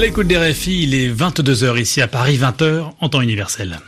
À 0.00 0.02
l'écoute 0.02 0.28
des 0.28 0.38
RFI, 0.38 0.84
il 0.84 0.94
est 0.94 1.10
22h 1.10 1.78
ici 1.78 2.00
à 2.00 2.08
Paris, 2.08 2.38
20h 2.38 2.92
en 3.02 3.08
temps 3.10 3.20
universel. 3.20 3.80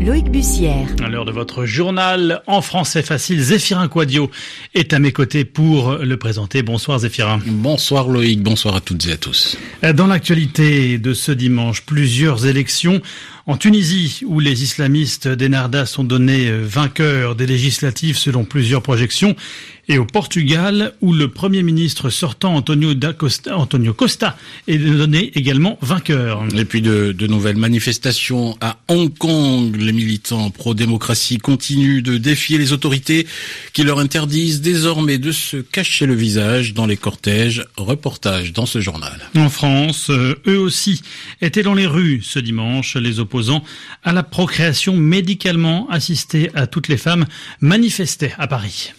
Loïc 0.00 0.30
Bussière. 0.30 0.86
À 1.04 1.08
l'heure 1.08 1.24
de 1.24 1.32
votre 1.32 1.64
journal 1.64 2.42
en 2.46 2.62
français 2.62 3.02
facile, 3.02 3.40
Zéphirin 3.40 3.88
Quadio 3.88 4.30
est 4.74 4.92
à 4.92 5.00
mes 5.00 5.10
côtés 5.10 5.44
pour 5.44 5.96
le 5.96 6.16
présenter. 6.16 6.62
Bonsoir 6.62 7.00
Zéphirin. 7.00 7.40
Bonsoir 7.44 8.06
Loïc, 8.06 8.40
bonsoir 8.40 8.76
à 8.76 8.80
toutes 8.80 9.04
et 9.08 9.12
à 9.12 9.16
tous. 9.16 9.58
Dans 9.94 10.06
l'actualité 10.06 10.98
de 10.98 11.12
ce 11.12 11.32
dimanche, 11.32 11.82
plusieurs 11.82 12.46
élections 12.46 13.02
en 13.46 13.56
Tunisie, 13.56 14.22
où 14.24 14.40
les 14.40 14.62
islamistes 14.62 15.28
d'Enarda 15.28 15.86
sont 15.86 16.04
donnés 16.04 16.50
vainqueurs 16.50 17.34
des 17.34 17.46
législatives 17.46 18.16
selon 18.16 18.44
plusieurs 18.44 18.82
projections, 18.82 19.36
et 19.88 19.98
au 19.98 20.04
Portugal, 20.04 20.94
où 21.00 21.12
le 21.12 21.28
Premier 21.28 21.62
ministre 21.64 22.08
sortant 22.08 22.54
Antonio, 22.54 22.94
da 22.94 23.12
Costa, 23.12 23.56
Antonio 23.56 23.92
Costa 23.92 24.36
est 24.68 24.78
donné 24.78 25.32
également 25.34 25.76
vainqueur. 25.82 26.44
Et 26.56 26.64
puis 26.64 26.82
de, 26.82 27.10
de 27.10 27.26
nouvelles 27.26 27.56
manifestations 27.56 28.56
à 28.60 28.78
Hong 28.86 29.12
Kong. 29.12 29.76
Les 29.76 29.92
militants 29.92 30.50
pro-démocratie 30.50 31.38
continuent 31.38 32.02
de 32.02 32.16
défier 32.16 32.58
les 32.58 32.72
autorités 32.72 33.26
qui 33.72 33.82
leur 33.82 33.98
interdisent 33.98 34.60
désormais 34.60 35.18
de 35.18 35.32
se 35.32 35.56
cacher 35.56 36.06
le 36.06 36.14
visage 36.14 36.74
dans 36.74 36.86
les 36.86 36.96
cortèges. 36.96 37.66
Reportage 37.76 38.52
dans 38.52 38.66
ce 38.66 38.80
journal. 38.80 39.30
En 39.36 39.50
France, 39.50 40.10
euh, 40.10 40.36
eux 40.46 40.58
aussi 40.58 41.02
étaient 41.40 41.64
dans 41.64 41.74
les 41.74 41.86
rues 41.86 42.20
ce 42.22 42.38
dimanche. 42.38 42.96
Les 42.96 43.18
opposants 43.32 43.62
à 44.04 44.12
la 44.12 44.22
procréation 44.22 44.94
médicalement 44.94 45.88
assistée 45.88 46.50
à 46.54 46.66
toutes 46.66 46.88
les 46.88 46.98
femmes 46.98 47.24
manifestaient 47.60 48.34
à 48.38 48.46
Paris. 48.46 48.92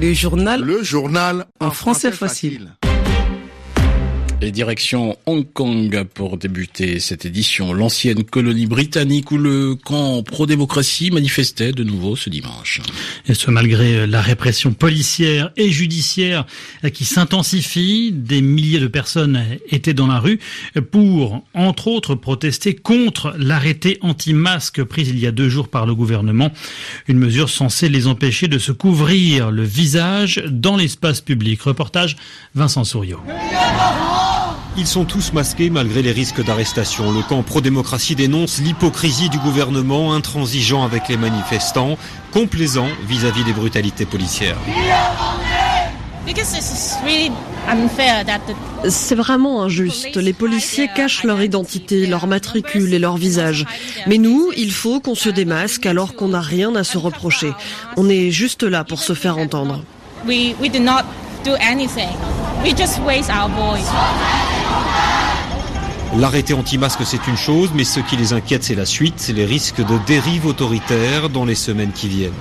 Le 0.00 0.14
journal. 0.14 0.62
Le 0.62 0.82
journal 0.82 1.44
en 1.60 1.70
français 1.70 2.10
facile. 2.10 2.70
Et 4.42 4.52
direction 4.52 5.18
Hong 5.26 5.44
Kong 5.52 6.04
pour 6.14 6.38
débuter 6.38 6.98
cette 6.98 7.26
édition, 7.26 7.74
l'ancienne 7.74 8.24
colonie 8.24 8.64
britannique 8.64 9.30
où 9.32 9.36
le 9.36 9.74
camp 9.74 10.22
pro-démocratie 10.22 11.10
manifestait 11.10 11.72
de 11.72 11.84
nouveau 11.84 12.16
ce 12.16 12.30
dimanche. 12.30 12.80
Et 13.28 13.34
ce 13.34 13.50
malgré 13.50 14.06
la 14.06 14.22
répression 14.22 14.72
policière 14.72 15.50
et 15.58 15.70
judiciaire 15.70 16.46
qui 16.94 17.04
s'intensifie, 17.04 18.12
des 18.12 18.40
milliers 18.40 18.80
de 18.80 18.86
personnes 18.86 19.44
étaient 19.68 19.92
dans 19.92 20.06
la 20.06 20.18
rue 20.18 20.40
pour, 20.90 21.44
entre 21.52 21.88
autres, 21.88 22.14
protester 22.14 22.74
contre 22.74 23.34
l'arrêté 23.36 23.98
anti-masque 24.00 24.82
pris 24.84 25.02
il 25.02 25.18
y 25.18 25.26
a 25.26 25.32
deux 25.32 25.50
jours 25.50 25.68
par 25.68 25.84
le 25.84 25.94
gouvernement. 25.94 26.50
Une 27.08 27.18
mesure 27.18 27.50
censée 27.50 27.90
les 27.90 28.06
empêcher 28.06 28.48
de 28.48 28.58
se 28.58 28.72
couvrir 28.72 29.50
le 29.50 29.64
visage 29.64 30.42
dans 30.48 30.78
l'espace 30.78 31.20
public. 31.20 31.60
Reportage 31.60 32.16
Vincent 32.54 32.84
Souriau. 32.84 33.20
Ils 34.76 34.86
sont 34.86 35.04
tous 35.04 35.32
masqués 35.32 35.68
malgré 35.68 36.00
les 36.02 36.12
risques 36.12 36.44
d'arrestation. 36.44 37.10
Le 37.12 37.22
camp 37.22 37.42
pro-démocratie 37.42 38.14
dénonce 38.14 38.58
l'hypocrisie 38.58 39.28
du 39.28 39.38
gouvernement 39.38 40.14
intransigeant 40.14 40.84
avec 40.84 41.08
les 41.08 41.16
manifestants, 41.16 41.98
complaisant 42.32 42.88
vis-à-vis 43.08 43.44
des 43.44 43.52
brutalités 43.52 44.06
policières. 44.06 44.56
C'est 48.88 49.14
vraiment 49.16 49.62
injuste. 49.64 50.16
Les 50.16 50.32
policiers 50.32 50.88
cachent 50.94 51.24
leur 51.24 51.42
identité, 51.42 52.06
leur 52.06 52.28
matricule 52.28 52.94
et 52.94 52.98
leur 52.98 53.16
visage. 53.16 53.66
Mais 54.06 54.18
nous, 54.18 54.50
il 54.56 54.72
faut 54.72 55.00
qu'on 55.00 55.16
se 55.16 55.28
démasque 55.28 55.86
alors 55.86 56.14
qu'on 56.14 56.28
n'a 56.28 56.40
rien 56.40 56.74
à 56.76 56.84
se 56.84 56.96
reprocher. 56.98 57.52
On 57.96 58.08
est 58.08 58.30
juste 58.30 58.62
là 58.62 58.84
pour 58.84 59.02
se 59.02 59.14
faire 59.14 59.38
entendre. 59.38 59.82
We, 60.26 60.54
we 60.60 60.70
did 60.70 60.82
not 60.82 61.02
do 61.44 61.54
anything. 61.60 62.08
We 62.62 62.76
just 62.76 63.00
raise 63.06 63.30
our 63.30 63.48
voice. 63.48 63.88
L'arrêté 66.18 66.52
anti-masque, 66.52 67.00
c'est 67.04 67.26
une 67.28 67.36
chose, 67.36 67.70
mais 67.74 67.84
ce 67.84 68.00
qui 68.00 68.16
les 68.16 68.32
inquiète, 68.32 68.64
c'est 68.64 68.74
la 68.74 68.84
suite, 68.84 69.14
c'est 69.16 69.32
les 69.32 69.46
risques 69.46 69.80
de 69.80 69.96
dérive 70.06 70.44
autoritaire 70.44 71.30
dans 71.30 71.44
les 71.44 71.54
semaines 71.54 71.92
qui 71.92 72.08
viennent. 72.08 72.32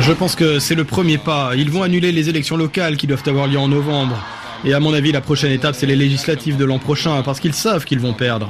Je 0.00 0.12
pense 0.12 0.36
que 0.36 0.58
c'est 0.58 0.74
le 0.74 0.84
premier 0.84 1.18
pas. 1.18 1.52
Ils 1.56 1.70
vont 1.70 1.82
annuler 1.82 2.12
les 2.12 2.28
élections 2.28 2.56
locales 2.56 2.96
qui 2.96 3.06
doivent 3.06 3.22
avoir 3.26 3.46
lieu 3.46 3.58
en 3.58 3.68
novembre. 3.68 4.16
Et 4.64 4.74
à 4.74 4.80
mon 4.80 4.94
avis, 4.94 5.10
la 5.10 5.20
prochaine 5.20 5.52
étape, 5.52 5.74
c'est 5.74 5.86
les 5.86 5.96
législatives 5.96 6.56
de 6.56 6.64
l'an 6.64 6.78
prochain, 6.78 7.22
parce 7.22 7.40
qu'ils 7.40 7.54
savent 7.54 7.84
qu'ils 7.84 8.00
vont 8.00 8.12
perdre. 8.12 8.48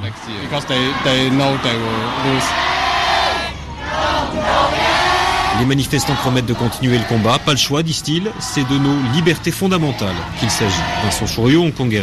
Les 5.59 5.65
manifestants 5.65 6.15
promettent 6.15 6.45
de 6.45 6.53
continuer 6.53 6.97
le 6.97 7.03
combat. 7.05 7.39
Pas 7.39 7.51
le 7.51 7.57
choix, 7.57 7.81
disent-ils. 7.81 8.29
C'est 8.39 8.67
de 8.67 8.77
nos 8.77 8.95
libertés 9.13 9.51
fondamentales 9.51 10.15
qu'il 10.39 10.49
s'agit. 10.49 10.75
Vincent 11.03 11.25
Chouriot, 11.25 11.63
Hong 11.63 11.73
Kong. 11.73 12.01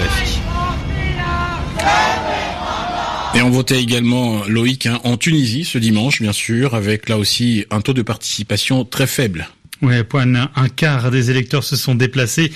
Et 3.35 3.43
on 3.43 3.51
votait 3.51 3.81
également, 3.81 4.45
Loïc, 4.47 4.87
hein, 4.87 5.01
en 5.05 5.17
Tunisie 5.17 5.65
ce 5.65 5.79
dimanche, 5.79 6.21
bien 6.21 6.33
sûr, 6.33 6.75
avec 6.75 7.09
là 7.09 7.19
aussi 7.19 7.67
un 7.71 7.81
taux 7.81 7.95
de 7.95 8.03
participation 8.03 8.85
très 8.85 9.07
faible. 9.07 9.49
Oui, 9.83 10.01
point 10.05 10.33
un 10.33 10.69
quart 10.69 11.11
des 11.11 11.33
électeurs 11.33 11.65
se 11.65 11.75
sont 11.75 11.97
déplacés. 11.97 12.53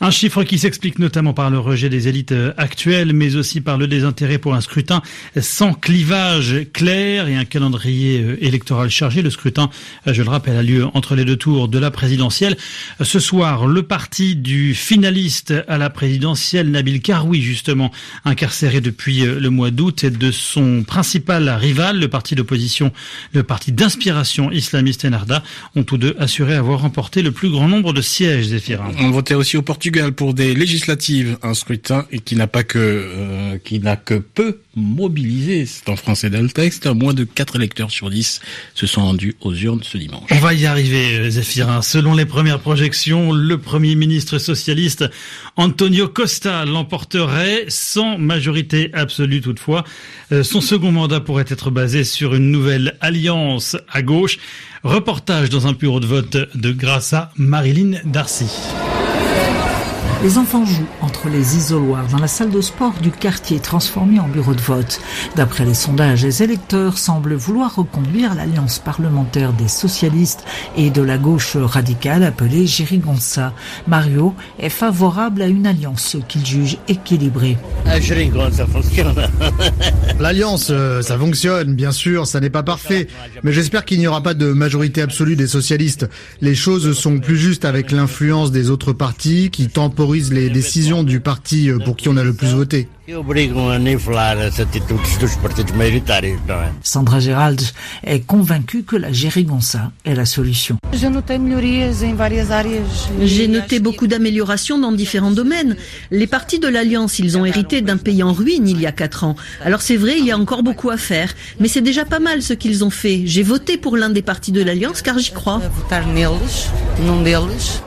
Un 0.00 0.10
chiffre 0.10 0.42
qui 0.42 0.58
s'explique 0.58 0.98
notamment 0.98 1.32
par 1.32 1.48
le 1.48 1.60
rejet 1.60 1.88
des 1.88 2.08
élites 2.08 2.34
actuelles, 2.56 3.12
mais 3.12 3.36
aussi 3.36 3.60
par 3.60 3.78
le 3.78 3.86
désintérêt 3.86 4.38
pour 4.38 4.54
un 4.54 4.60
scrutin 4.60 5.00
sans 5.40 5.72
clivage 5.72 6.66
clair 6.72 7.28
et 7.28 7.36
un 7.36 7.44
calendrier 7.44 8.36
électoral 8.40 8.90
chargé. 8.90 9.22
Le 9.22 9.30
scrutin, 9.30 9.70
je 10.04 10.20
le 10.20 10.28
rappelle, 10.28 10.56
a 10.56 10.64
lieu 10.64 10.88
entre 10.94 11.14
les 11.14 11.24
deux 11.24 11.36
tours 11.36 11.68
de 11.68 11.78
la 11.78 11.92
présidentielle. 11.92 12.56
Ce 13.00 13.20
soir, 13.20 13.68
le 13.68 13.84
parti 13.84 14.34
du 14.34 14.74
finaliste 14.74 15.54
à 15.68 15.78
la 15.78 15.90
présidentielle, 15.90 16.72
Nabil 16.72 17.00
Karoui, 17.00 17.40
justement, 17.40 17.92
incarcéré 18.24 18.80
depuis 18.80 19.20
le 19.20 19.48
mois 19.48 19.70
d'août, 19.70 20.02
et 20.02 20.10
de 20.10 20.32
son 20.32 20.82
principal 20.82 21.48
rival, 21.50 22.00
le 22.00 22.08
parti 22.08 22.34
d'opposition, 22.34 22.92
le 23.32 23.44
parti 23.44 23.70
d'inspiration 23.70 24.50
islamiste 24.50 25.04
Enarda, 25.04 25.44
ont 25.76 25.84
tous 25.84 25.98
deux 25.98 26.16
assuré 26.18 26.56
avoir 26.64 26.80
remporté 26.80 27.20
le 27.20 27.30
plus 27.30 27.50
grand 27.50 27.68
nombre 27.68 27.92
de 27.92 28.00
sièges, 28.00 28.46
Zéphirin. 28.46 28.90
On 28.98 29.10
votait 29.10 29.34
aussi 29.34 29.58
au 29.58 29.62
Portugal 29.62 30.12
pour 30.12 30.32
des 30.32 30.54
législatives, 30.54 31.36
un 31.42 31.52
scrutin 31.52 32.06
qui 32.24 32.36
n'a 32.36 32.46
pas 32.46 32.64
que 32.64 32.78
euh, 32.78 33.58
qui 33.62 33.80
n'a 33.80 33.96
que 33.96 34.14
peu 34.14 34.60
mobilisé, 34.74 35.66
c'est 35.66 35.88
en 35.90 35.96
français 35.96 36.30
dans 36.30 36.40
le 36.40 36.48
texte, 36.48 36.86
moins 36.86 37.12
de 37.12 37.24
4 37.24 37.56
électeurs 37.56 37.90
sur 37.90 38.10
10 38.10 38.40
se 38.74 38.86
sont 38.86 39.02
rendus 39.02 39.36
aux 39.42 39.54
urnes 39.54 39.82
ce 39.82 39.98
dimanche. 39.98 40.28
On 40.30 40.38
va 40.38 40.54
y 40.54 40.66
arriver, 40.66 41.30
Zéphirin. 41.30 41.82
Selon 41.82 42.14
les 42.14 42.24
premières 42.24 42.60
projections, 42.60 43.32
le 43.32 43.58
Premier 43.58 43.94
ministre 43.94 44.38
socialiste 44.38 45.04
Antonio 45.56 46.08
Costa 46.08 46.64
l'emporterait 46.64 47.66
sans 47.68 48.18
majorité 48.18 48.90
absolue 48.94 49.42
toutefois. 49.42 49.84
Son 50.42 50.60
second 50.60 50.90
mandat 50.90 51.20
pourrait 51.20 51.44
être 51.48 51.70
basé 51.70 52.02
sur 52.02 52.34
une 52.34 52.50
nouvelle 52.50 52.96
alliance 53.00 53.76
à 53.92 54.02
gauche. 54.02 54.38
Reportage 54.84 55.48
dans 55.48 55.66
un 55.66 55.72
bureau 55.72 55.98
de 55.98 56.04
vote 56.04 56.36
de 56.54 56.72
grâce 56.72 57.12
à 57.12 57.30
Marilyn 57.36 57.98
Darcy. 58.04 58.50
Les 60.22 60.38
enfants 60.38 60.64
jouent 60.64 60.86
entre 61.02 61.28
les 61.28 61.56
isoloirs 61.56 62.06
dans 62.08 62.18
la 62.18 62.28
salle 62.28 62.50
de 62.50 62.60
sport 62.60 62.94
du 63.02 63.10
quartier 63.10 63.58
transformé 63.60 64.20
en 64.20 64.28
bureau 64.28 64.54
de 64.54 64.60
vote. 64.60 65.00
D'après 65.36 65.66
les 65.66 65.74
sondages, 65.74 66.24
les 66.24 66.42
électeurs 66.42 66.96
semblent 66.96 67.34
vouloir 67.34 67.76
reconduire 67.76 68.34
l'alliance 68.34 68.78
parlementaire 68.78 69.52
des 69.52 69.68
socialistes 69.68 70.44
et 70.76 70.90
de 70.90 71.02
la 71.02 71.18
gauche 71.18 71.56
radicale 71.56 72.22
appelée 72.22 72.66
Gérigonça. 72.66 73.52
Mario 73.86 74.34
est 74.58 74.70
favorable 74.70 75.42
à 75.42 75.46
une 75.46 75.66
alliance 75.66 76.16
qu'il 76.26 76.46
juge 76.46 76.78
équilibrée. 76.88 77.58
L'alliance, 80.20 80.68
euh, 80.70 81.02
ça 81.02 81.18
fonctionne, 81.18 81.74
bien 81.74 81.92
sûr, 81.92 82.26
ça 82.26 82.40
n'est 82.40 82.50
pas 82.50 82.62
parfait, 82.62 83.08
mais 83.42 83.52
j'espère 83.52 83.84
qu'il 83.84 83.98
n'y 83.98 84.06
aura 84.06 84.22
pas 84.22 84.34
de 84.34 84.52
majorité 84.52 85.02
absolue 85.02 85.36
des 85.36 85.48
socialistes. 85.48 86.08
Les 86.40 86.54
choses 86.54 86.96
sont 86.98 87.18
plus 87.18 87.36
justes 87.36 87.64
avec 87.64 87.92
l'influence 87.92 88.52
des 88.52 88.70
autres 88.70 88.92
partis 88.92 89.50
qui 89.50 89.68
temporisent 89.68 90.13
les 90.14 90.50
décisions 90.50 91.02
du 91.02 91.20
parti 91.20 91.70
pour 91.84 91.96
qui 91.96 92.08
on 92.08 92.16
a 92.16 92.24
le 92.24 92.34
plus 92.34 92.48
voté. 92.48 92.88
Sandra 96.82 97.20
Gérald 97.20 97.60
est 98.02 98.20
convaincue 98.20 98.82
que 98.82 98.96
la 98.96 99.12
Gérigonça 99.12 99.92
est 100.06 100.14
la 100.14 100.24
solution. 100.24 100.78
J'ai 103.20 103.48
noté 103.48 103.78
beaucoup 103.80 104.06
d'améliorations 104.06 104.78
dans 104.78 104.92
différents 104.92 105.32
domaines. 105.32 105.76
Les 106.10 106.26
partis 106.26 106.58
de 106.58 106.68
l'Alliance, 106.68 107.18
ils 107.18 107.36
ont 107.36 107.44
hérité 107.44 107.82
d'un 107.82 107.98
pays 107.98 108.22
en 108.22 108.32
ruine 108.32 108.66
il 108.68 108.80
y 108.80 108.86
a 108.86 108.92
quatre 108.92 109.24
ans. 109.24 109.36
Alors 109.62 109.82
c'est 109.82 109.96
vrai, 109.96 110.14
il 110.18 110.24
y 110.24 110.30
a 110.30 110.38
encore 110.38 110.62
beaucoup 110.62 110.88
à 110.88 110.96
faire, 110.96 111.34
mais 111.60 111.68
c'est 111.68 111.82
déjà 111.82 112.06
pas 112.06 112.20
mal 112.20 112.40
ce 112.40 112.54
qu'ils 112.54 112.84
ont 112.84 112.90
fait. 112.90 113.22
J'ai 113.26 113.42
voté 113.42 113.76
pour 113.76 113.98
l'un 113.98 114.08
des 114.08 114.22
partis 114.22 114.52
de 114.52 114.62
l'Alliance 114.62 115.02
car 115.02 115.18
j'y 115.18 115.32
crois. 115.32 115.60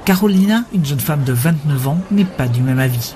Carolina, 0.05 0.65
une 0.75 0.85
jeune 0.85 0.99
femme 0.99 1.23
de 1.23 1.33
29 1.33 1.87
ans, 1.87 2.01
n'est 2.11 2.25
pas 2.25 2.47
du 2.47 2.61
même 2.61 2.79
avis. 2.79 3.13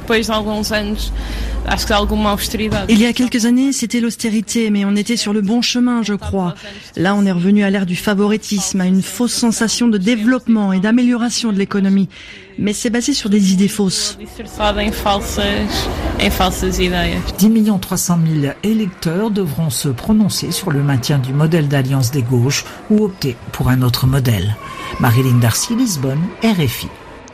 Il 2.89 2.99
y 2.99 3.05
a 3.05 3.13
quelques 3.13 3.45
années, 3.45 3.71
c'était 3.71 3.99
l'austérité, 3.99 4.69
mais 4.69 4.83
on 4.85 4.95
était 4.95 5.17
sur 5.17 5.33
le 5.33 5.41
bon 5.41 5.61
chemin, 5.61 6.01
je 6.01 6.13
crois. 6.13 6.55
Là, 6.95 7.15
on 7.15 7.25
est 7.25 7.31
revenu 7.31 7.63
à 7.63 7.69
l'ère 7.69 7.85
du 7.85 7.95
favoritisme, 7.95 8.81
à 8.81 8.85
une 8.87 9.01
fausse 9.01 9.33
sensation 9.33 9.87
de 9.87 9.97
développement 9.97 10.73
et 10.73 10.79
d'amélioration 10.79 11.51
de 11.51 11.57
l'économie. 11.57 12.09
Mais 12.57 12.73
c'est 12.73 12.89
basé 12.89 13.13
sur 13.13 13.29
des 13.29 13.53
idées 13.53 13.67
fausses. 13.67 14.17
10 17.37 17.49
millions 17.49 17.79
300 17.79 18.19
000 18.41 18.53
électeurs 18.63 19.31
devront 19.31 19.69
se 19.69 19.89
prononcer 19.89 20.51
sur 20.51 20.71
le 20.71 20.83
maintien 20.83 21.17
du 21.19 21.33
modèle 21.33 21.67
d'alliance 21.67 22.11
des 22.11 22.23
gauches 22.23 22.65
ou 22.89 23.05
opter 23.05 23.35
pour 23.51 23.69
un 23.69 23.81
autre 23.81 24.07
modèle. 24.07 24.55
Marilyn 24.99 25.37
Darcy, 25.37 25.75
Lisbonne, 25.75 26.21
RFI. 26.43 26.87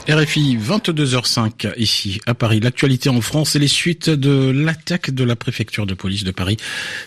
RFI 0.09 0.57
22h05 0.57 1.73
ici 1.75 2.21
à 2.25 2.33
Paris. 2.33 2.61
L'actualité 2.61 3.09
en 3.09 3.19
France 3.19 3.57
et 3.57 3.59
les 3.59 3.67
suites 3.67 4.09
de 4.09 4.51
l'attaque 4.51 5.11
de 5.11 5.25
la 5.25 5.35
préfecture 5.35 5.85
de 5.85 5.93
police 5.93 6.23
de 6.23 6.31
Paris. 6.31 6.55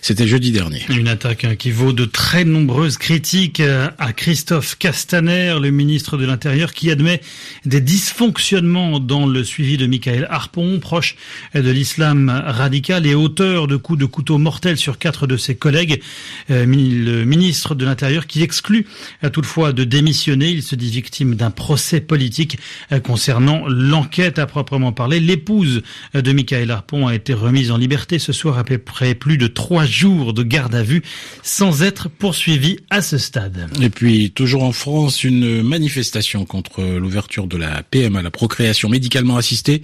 C'était 0.02 0.29
jeudi 0.29 0.52
dernier. 0.52 0.85
Une 0.91 1.08
attaque 1.08 1.44
hein, 1.44 1.56
qui 1.56 1.70
vaut 1.70 1.94
de 1.94 2.05
très 2.05 2.44
nombreuses 2.44 2.99
critiques 2.99 3.61
euh, 3.61 3.88
à 3.99 4.12
Christophe 4.12 4.76
Castaner, 4.76 5.56
le 5.62 5.70
ministre 5.70 6.19
de 6.19 6.26
l'Intérieur, 6.26 6.75
qui 6.75 6.91
admet 6.91 7.23
des 7.64 7.81
dysfonctionnements 7.81 9.00
dans 9.00 9.25
le 9.25 9.44
suivi 9.44 9.79
de 9.79 9.87
Michael 9.87 10.26
Harpon, 10.29 10.79
proche 10.79 11.17
de 11.55 11.70
l'islam 11.70 12.29
radical 12.29 13.06
et 13.06 13.14
auteur 13.14 13.67
de 13.67 13.76
coups 13.76 13.99
de 13.99 14.05
couteau 14.05 14.37
mortels 14.37 14.76
sur 14.76 14.99
quatre 14.99 15.26
de 15.26 15.38
ses 15.38 15.55
collègues. 15.55 16.03
Euh, 16.50 16.67
le 16.67 17.25
ministre 17.25 17.75
de 17.75 17.87
l'Intérieur 17.87 18.26
qui 18.26 18.43
exclut 18.43 18.87
euh, 19.25 19.31
toutefois 19.31 19.73
de 19.73 19.85
démissionner. 19.85 20.50
Il 20.50 20.62
se 20.62 20.75
dit 20.75 20.91
victime 20.91 21.35
d'un 21.35 21.50
procès 21.50 22.03
politique 22.03 22.58
concernant 22.99 23.63
l'enquête 23.69 24.39
à 24.41 24.47
proprement 24.47 24.93
parler. 24.93 25.21
L'épouse 25.21 25.83
euh, 26.15 26.23
de 26.23 26.33
Michael 26.33 26.71
Harpon 26.71 27.07
a 27.07 27.15
été 27.15 27.33
remise 27.33 27.71
en 27.71 27.77
liberté 27.77 28.19
ce 28.19 28.33
soir 28.33 28.59
après 28.59 28.79
plus 29.15 29.39
de 29.39 29.47
trois 29.47 29.87
jours 29.87 30.33
de 30.33 30.43
garde 30.43 30.75
à 30.75 30.83
vue 30.83 31.03
sans 31.43 31.83
être 31.83 32.09
poursuivie 32.09 32.81
à 32.91 33.03
ce 33.03 33.19
stade. 33.19 33.69
Et 33.81 33.91
puis, 33.91 34.31
toujours 34.33 34.65
en 34.65 34.73
France, 34.73 35.23
une 35.23 35.63
manifestation 35.63 36.45
contre 36.45 36.83
l'ouverture 36.83 37.47
de 37.47 37.57
la 37.57 37.83
PMA, 37.83 38.23
la 38.23 38.31
procréation 38.31 38.89
médicalement 38.89 39.37
assistée 39.37 39.83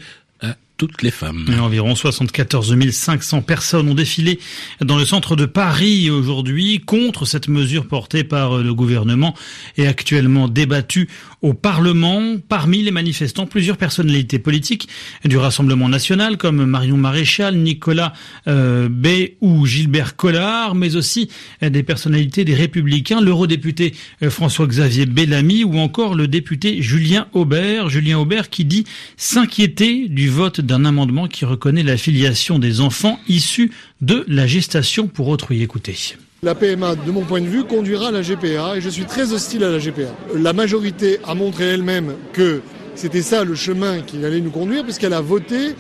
toutes 0.76 1.02
les 1.02 1.10
femmes. 1.10 1.46
environ 1.58 1.94
74 1.94 2.74
500 2.90 3.42
personnes 3.42 3.88
ont 3.88 3.94
défilé 3.94 4.38
dans 4.80 4.98
le 4.98 5.04
centre 5.04 5.36
de 5.36 5.46
Paris 5.46 6.10
aujourd'hui 6.10 6.80
contre 6.80 7.24
cette 7.24 7.48
mesure 7.48 7.86
portée 7.86 8.24
par 8.24 8.58
le 8.58 8.74
gouvernement 8.74 9.34
et 9.76 9.86
actuellement 9.86 10.48
débattue 10.48 11.08
au 11.42 11.54
Parlement. 11.54 12.36
Parmi 12.48 12.82
les 12.82 12.90
manifestants, 12.90 13.46
plusieurs 13.46 13.76
personnalités 13.76 14.38
politiques 14.38 14.88
du 15.24 15.36
Rassemblement 15.36 15.88
national 15.88 16.36
comme 16.36 16.64
Marion 16.64 16.96
Maréchal, 16.96 17.56
Nicolas 17.56 18.12
euh, 18.46 18.88
Bay 18.90 19.36
ou 19.40 19.64
Gilbert 19.66 20.16
Collard, 20.16 20.74
mais 20.74 20.96
aussi 20.96 21.30
des 21.62 21.82
personnalités 21.82 22.44
des 22.44 22.54
Républicains, 22.54 23.20
l'eurodéputé 23.20 23.94
euh, 24.22 24.30
François-Xavier 24.30 25.06
Bellamy 25.06 25.64
ou 25.64 25.78
encore 25.78 26.14
le 26.14 26.28
député 26.28 26.82
Julien 26.82 27.28
Aubert. 27.32 27.88
Julien 27.88 28.18
Aubert 28.18 28.50
qui 28.50 28.64
dit 28.64 28.84
s'inquiéter 29.16 30.08
du 30.08 30.28
vote 30.28 30.60
d'un 30.66 30.84
amendement 30.84 31.28
qui 31.28 31.44
reconnaît 31.44 31.82
la 31.82 31.96
filiation 31.96 32.58
des 32.58 32.80
enfants 32.80 33.18
issus 33.28 33.70
de 34.00 34.24
la 34.28 34.46
gestation 34.46 35.06
pour 35.06 35.28
autrui. 35.28 35.62
Écoutez. 35.62 36.16
La 36.42 36.54
PMA, 36.54 36.96
de 36.96 37.10
mon 37.10 37.22
point 37.22 37.40
de 37.40 37.46
vue, 37.46 37.64
conduira 37.64 38.08
à 38.08 38.10
la 38.10 38.22
GPA 38.22 38.76
et 38.76 38.80
je 38.80 38.90
suis 38.90 39.04
très 39.04 39.32
hostile 39.32 39.64
à 39.64 39.70
la 39.70 39.78
GPA. 39.78 40.14
La 40.34 40.52
majorité 40.52 41.18
a 41.24 41.34
montré 41.34 41.64
elle-même 41.64 42.14
que 42.32 42.60
c'était 42.94 43.22
ça 43.22 43.44
le 43.44 43.54
chemin 43.54 44.00
qui 44.00 44.22
allait 44.24 44.40
nous 44.40 44.50
conduire 44.50 44.82
puisqu'elle 44.82 45.14
a 45.14 45.20
voté 45.20 45.74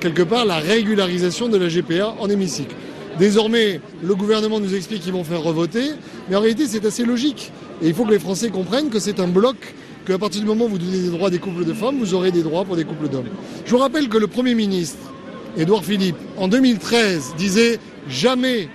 quelque 0.00 0.22
part 0.22 0.44
la 0.44 0.58
régularisation 0.58 1.48
de 1.48 1.56
la 1.56 1.68
GPA 1.68 2.14
en 2.18 2.28
hémicycle. 2.28 2.74
Désormais, 3.18 3.80
le 4.02 4.14
gouvernement 4.14 4.60
nous 4.60 4.74
explique 4.74 5.02
qu'ils 5.02 5.12
vont 5.12 5.24
faire 5.24 5.42
revoter, 5.42 5.90
mais 6.28 6.36
en 6.36 6.40
réalité 6.40 6.66
c'est 6.66 6.84
assez 6.84 7.04
logique. 7.04 7.52
Et 7.82 7.88
il 7.88 7.94
faut 7.94 8.04
que 8.04 8.10
les 8.10 8.18
Français 8.18 8.50
comprennent 8.50 8.90
que 8.90 8.98
c'est 8.98 9.20
un 9.20 9.28
bloc 9.28 9.56
qu'à 10.06 10.18
partir 10.18 10.40
du 10.40 10.46
moment 10.46 10.66
où 10.66 10.68
vous 10.68 10.78
donnez 10.78 10.98
des 10.98 11.10
droits 11.10 11.30
des 11.30 11.38
couples 11.38 11.64
de 11.64 11.72
femmes, 11.72 11.98
vous 11.98 12.14
aurez 12.14 12.30
des 12.30 12.42
droits 12.42 12.64
pour 12.64 12.76
des 12.76 12.84
couples 12.84 13.08
d'hommes. 13.08 13.28
Je 13.64 13.70
vous 13.70 13.78
rappelle 13.78 14.08
que 14.08 14.18
le 14.18 14.26
Premier 14.26 14.54
ministre, 14.54 14.98
Édouard 15.56 15.84
Philippe, 15.84 16.16
en 16.36 16.48
2013, 16.48 17.34
disait 17.36 17.78
jamais, 18.08 18.68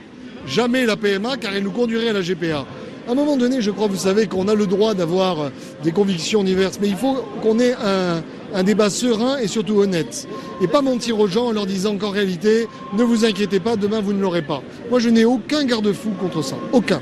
jamais 0.47 0.85
la 0.85 0.95
PMA 0.95 1.37
car 1.37 1.53
elle 1.53 1.63
nous 1.63 1.71
conduirait 1.71 2.09
à 2.09 2.13
la 2.13 2.21
GPA. 2.21 2.65
À 3.07 3.11
un 3.11 3.15
moment 3.15 3.37
donné, 3.37 3.61
je 3.61 3.71
crois, 3.71 3.87
vous 3.87 3.95
savez 3.95 4.27
qu'on 4.27 4.47
a 4.47 4.53
le 4.53 4.67
droit 4.67 4.93
d'avoir 4.93 5.51
des 5.83 5.91
convictions 5.91 6.43
diverses, 6.43 6.77
mais 6.79 6.87
il 6.87 6.95
faut 6.95 7.17
qu'on 7.41 7.59
ait 7.59 7.73
un, 7.73 8.21
un 8.53 8.63
débat 8.63 8.89
serein 8.89 9.37
et 9.37 9.47
surtout 9.47 9.79
honnête. 9.79 10.27
Et 10.61 10.67
pas 10.67 10.81
mentir 10.81 11.19
aux 11.19 11.27
gens 11.27 11.47
en 11.47 11.51
leur 11.51 11.65
disant 11.65 11.97
qu'en 11.97 12.11
réalité, 12.11 12.67
ne 12.97 13.03
vous 13.03 13.25
inquiétez 13.25 13.59
pas, 13.59 13.75
demain 13.75 14.01
vous 14.01 14.13
ne 14.13 14.21
l'aurez 14.21 14.43
pas. 14.43 14.61
Moi, 14.89 14.99
je 14.99 15.09
n'ai 15.09 15.25
aucun 15.25 15.63
garde-fou 15.65 16.11
contre 16.19 16.43
ça. 16.43 16.55
Aucun. 16.71 17.01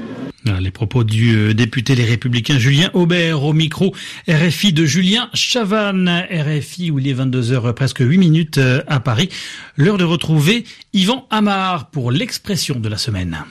Les 0.61 0.71
propos 0.71 1.03
du 1.03 1.35
euh, 1.35 1.53
député 1.53 1.93
Les 1.93 2.05
Républicains 2.05 2.57
Julien 2.57 2.89
Aubert 2.93 3.43
au 3.43 3.51
micro 3.51 3.93
RFI 4.29 4.71
de 4.71 4.85
Julien 4.85 5.29
Chavannes, 5.33 6.25
RFI 6.31 6.89
où 6.89 6.99
il 6.99 7.07
est 7.07 7.13
22h 7.13 7.73
presque 7.73 7.99
8 7.99 8.17
minutes 8.17 8.57
euh, 8.57 8.81
à 8.87 8.99
Paris. 9.01 9.29
L'heure 9.75 9.97
de 9.97 10.05
retrouver 10.05 10.63
Yvan 10.93 11.27
Amar 11.31 11.89
pour 11.89 12.11
l'expression 12.11 12.79
de 12.79 12.87
la 12.87 12.97
semaine. 12.97 13.43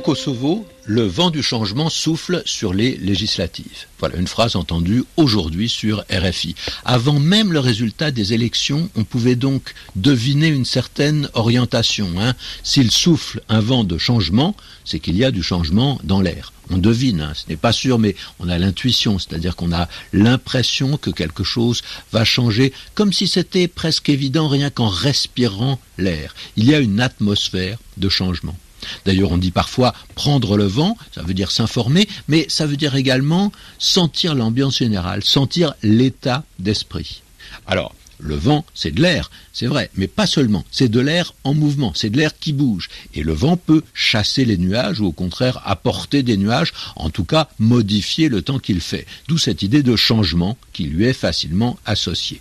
Au 0.00 0.02
Kosovo, 0.02 0.66
le 0.86 1.02
vent 1.02 1.28
du 1.28 1.42
changement 1.42 1.90
souffle 1.90 2.42
sur 2.46 2.72
les 2.72 2.96
législatives. 2.96 3.84
Voilà 3.98 4.16
une 4.16 4.26
phrase 4.26 4.56
entendue 4.56 5.04
aujourd'hui 5.18 5.68
sur 5.68 6.06
RFI. 6.10 6.54
Avant 6.86 7.20
même 7.20 7.52
le 7.52 7.58
résultat 7.58 8.10
des 8.10 8.32
élections, 8.32 8.88
on 8.96 9.04
pouvait 9.04 9.34
donc 9.34 9.74
deviner 9.96 10.48
une 10.48 10.64
certaine 10.64 11.28
orientation. 11.34 12.08
Hein. 12.18 12.32
S'il 12.62 12.90
souffle 12.90 13.42
un 13.50 13.60
vent 13.60 13.84
de 13.84 13.98
changement, 13.98 14.56
c'est 14.86 15.00
qu'il 15.00 15.18
y 15.18 15.24
a 15.24 15.30
du 15.30 15.42
changement 15.42 16.00
dans 16.02 16.22
l'air. 16.22 16.54
On 16.70 16.78
devine, 16.78 17.20
hein. 17.20 17.32
ce 17.34 17.46
n'est 17.50 17.58
pas 17.58 17.72
sûr, 17.72 17.98
mais 17.98 18.16
on 18.38 18.48
a 18.48 18.56
l'intuition, 18.56 19.18
c'est-à-dire 19.18 19.54
qu'on 19.54 19.74
a 19.74 19.86
l'impression 20.14 20.96
que 20.96 21.10
quelque 21.10 21.44
chose 21.44 21.82
va 22.10 22.24
changer, 22.24 22.72
comme 22.94 23.12
si 23.12 23.28
c'était 23.28 23.68
presque 23.68 24.08
évident 24.08 24.48
rien 24.48 24.70
qu'en 24.70 24.88
respirant 24.88 25.78
l'air. 25.98 26.34
Il 26.56 26.64
y 26.64 26.74
a 26.74 26.78
une 26.78 27.00
atmosphère 27.02 27.76
de 27.98 28.08
changement. 28.08 28.56
D'ailleurs, 29.04 29.32
on 29.32 29.38
dit 29.38 29.50
parfois 29.50 29.94
prendre 30.14 30.56
le 30.56 30.64
vent, 30.64 30.96
ça 31.14 31.22
veut 31.22 31.34
dire 31.34 31.50
s'informer, 31.50 32.08
mais 32.28 32.46
ça 32.48 32.66
veut 32.66 32.76
dire 32.76 32.94
également 32.94 33.52
sentir 33.78 34.34
l'ambiance 34.34 34.78
générale, 34.78 35.24
sentir 35.24 35.74
l'état 35.82 36.44
d'esprit. 36.58 37.22
Alors, 37.66 37.94
le 38.20 38.34
vent, 38.34 38.64
c'est 38.74 38.90
de 38.92 39.02
l'air, 39.02 39.30
c'est 39.52 39.66
vrai, 39.66 39.90
mais 39.94 40.06
pas 40.06 40.26
seulement. 40.26 40.64
C'est 40.70 40.88
de 40.88 41.00
l'air 41.00 41.34
en 41.44 41.54
mouvement, 41.54 41.92
c'est 41.94 42.10
de 42.10 42.16
l'air 42.16 42.38
qui 42.38 42.52
bouge. 42.52 42.88
Et 43.14 43.22
le 43.22 43.32
vent 43.32 43.56
peut 43.56 43.82
chasser 43.94 44.44
les 44.44 44.58
nuages 44.58 45.00
ou 45.00 45.06
au 45.06 45.12
contraire 45.12 45.60
apporter 45.64 46.22
des 46.22 46.36
nuages, 46.36 46.72
en 46.96 47.10
tout 47.10 47.24
cas 47.24 47.48
modifier 47.58 48.28
le 48.28 48.42
temps 48.42 48.58
qu'il 48.58 48.80
fait. 48.80 49.06
D'où 49.28 49.38
cette 49.38 49.62
idée 49.62 49.82
de 49.82 49.96
changement 49.96 50.56
qui 50.72 50.84
lui 50.84 51.04
est 51.04 51.12
facilement 51.12 51.78
associée 51.86 52.40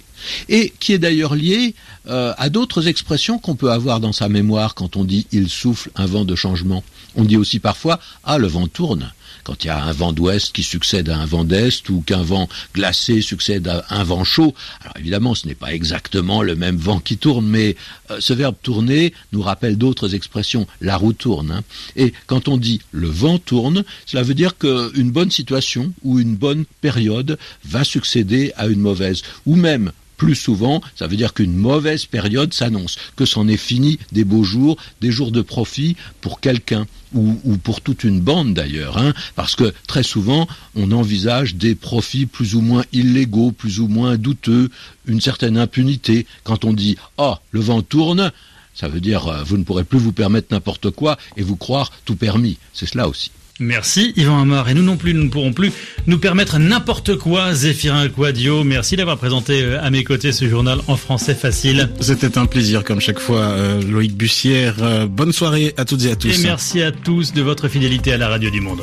et 0.49 0.73
qui 0.79 0.93
est 0.93 0.99
d'ailleurs 0.99 1.35
lié 1.35 1.75
euh, 2.07 2.33
à 2.37 2.49
d'autres 2.49 2.87
expressions 2.87 3.39
qu'on 3.39 3.55
peut 3.55 3.71
avoir 3.71 3.99
dans 3.99 4.11
sa 4.11 4.29
mémoire 4.29 4.75
quand 4.75 4.97
on 4.97 5.03
dit 5.03 5.27
il 5.31 5.49
souffle 5.49 5.91
un 5.95 6.05
vent 6.05 6.25
de 6.25 6.35
changement. 6.35 6.83
On 7.15 7.23
dit 7.23 7.37
aussi 7.37 7.59
parfois 7.59 7.99
ah 8.23 8.37
le 8.37 8.47
vent 8.47 8.67
tourne 8.67 9.13
quand 9.43 9.63
il 9.63 9.67
y 9.67 9.69
a 9.69 9.81
un 9.81 9.91
vent 9.91 10.13
d'ouest 10.13 10.53
qui 10.53 10.63
succède 10.63 11.09
à 11.09 11.17
un 11.17 11.25
vent 11.25 11.43
d'est 11.43 11.87
ou 11.89 12.01
qu'un 12.01 12.23
vent 12.23 12.49
glacé 12.73 13.21
succède 13.21 13.67
à 13.67 13.85
un 13.89 14.03
vent 14.03 14.23
chaud. 14.23 14.53
Alors 14.81 14.97
évidemment, 14.97 15.35
ce 15.35 15.47
n'est 15.47 15.55
pas 15.55 15.73
exactement 15.73 16.41
le 16.41 16.55
même 16.55 16.77
vent 16.77 16.99
qui 16.99 17.17
tourne, 17.17 17.45
mais 17.45 17.75
euh, 18.11 18.17
ce 18.19 18.33
verbe 18.33 18.55
tourner 18.61 19.13
nous 19.31 19.41
rappelle 19.41 19.77
d'autres 19.77 20.15
expressions. 20.15 20.67
La 20.81 20.97
roue 20.97 21.13
tourne. 21.13 21.51
Hein. 21.51 21.63
Et 21.95 22.13
quand 22.27 22.47
on 22.47 22.57
dit 22.57 22.81
le 22.91 23.07
vent 23.07 23.37
tourne, 23.37 23.83
cela 24.05 24.23
veut 24.23 24.33
dire 24.33 24.57
qu'une 24.57 25.11
bonne 25.11 25.31
situation 25.31 25.91
ou 26.03 26.19
une 26.19 26.35
bonne 26.35 26.65
période 26.81 27.37
va 27.65 27.83
succéder 27.83 28.51
à 28.57 28.67
une 28.67 28.79
mauvaise. 28.79 29.21
Ou 29.45 29.55
même 29.55 29.91
plus 30.19 30.35
souvent, 30.35 30.81
ça 30.95 31.07
veut 31.07 31.15
dire 31.15 31.33
qu'une 31.33 31.55
mauvaise 31.55 32.05
période 32.05 32.53
s'annonce, 32.53 32.97
que 33.15 33.25
c'en 33.25 33.47
est 33.47 33.57
fini 33.57 33.97
des 34.11 34.25
beaux 34.25 34.43
jours, 34.43 34.77
des 35.01 35.11
jours 35.11 35.31
de 35.31 35.41
profit 35.41 35.95
pour 36.21 36.39
quelqu'un. 36.39 36.85
Ou, 37.15 37.57
pour 37.63 37.81
toute 37.81 38.03
une 38.03 38.19
bande 38.21 38.53
d'ailleurs, 38.53 38.99
hein, 38.99 39.15
parce 39.35 39.55
que 39.55 39.73
très 39.87 40.03
souvent 40.03 40.47
on 40.75 40.91
envisage 40.91 41.55
des 41.55 41.73
profits 41.73 42.27
plus 42.27 42.53
ou 42.53 42.61
moins 42.61 42.83
illégaux, 42.93 43.51
plus 43.51 43.79
ou 43.79 43.87
moins 43.87 44.15
douteux, 44.15 44.69
une 45.07 45.19
certaine 45.19 45.57
impunité. 45.57 46.27
Quand 46.43 46.65
on 46.65 46.73
dit 46.73 46.97
oh 47.17 47.33
le 47.49 47.61
vent 47.61 47.81
tourne, 47.81 48.31
ça 48.75 48.87
veut 48.87 49.01
dire 49.01 49.27
euh, 49.27 49.43
vous 49.43 49.57
ne 49.57 49.63
pourrez 49.63 49.85
plus 49.85 49.97
vous 49.97 50.11
permettre 50.11 50.49
n'importe 50.51 50.91
quoi 50.91 51.17
et 51.35 51.41
vous 51.41 51.55
croire 51.55 51.91
tout 52.05 52.15
permis. 52.15 52.59
C'est 52.73 52.85
cela 52.85 53.09
aussi. 53.09 53.31
Merci 53.59 54.13
Yvan 54.15 54.41
Amar. 54.41 54.69
Et 54.69 54.73
nous 54.73 54.83
non 54.83 54.97
plus, 54.97 55.13
nous 55.13 55.23
ne 55.23 55.29
pourrons 55.29 55.53
plus 55.53 55.71
nous 56.07 56.17
permettre 56.17 56.59
n'importe 56.59 57.17
quoi, 57.17 57.53
Zéphirin 57.53 58.07
Quadio. 58.09 58.63
Merci 58.63 58.95
d'avoir 58.95 59.17
présenté 59.17 59.61
euh, 59.61 59.83
à 59.83 59.89
mes 59.89 60.03
côtés 60.03 60.31
ce 60.31 60.47
journal 60.47 60.79
en 60.87 60.95
français 60.95 61.35
facile. 61.35 61.89
C'était 61.99 62.37
un 62.37 62.45
plaisir 62.45 62.83
comme 62.83 63.01
chaque 63.01 63.19
fois, 63.19 63.41
euh, 63.41 63.81
Loïc 63.81 64.15
Bussière. 64.15 64.75
Euh, 64.81 65.05
bonne 65.05 65.33
soirée 65.33 65.73
à 65.77 65.85
toutes 65.85 66.05
et 66.05 66.11
à 66.11 66.15
tous. 66.15 66.29
Et 66.29 66.43
merci 66.43 66.81
à 66.81 66.91
tous 66.91 67.33
de 67.33 67.41
votre 67.41 67.67
fidélité 67.67 68.13
à 68.13 68.17
la 68.17 68.29
radio 68.29 68.49
du 68.49 68.61
monde. 68.61 68.81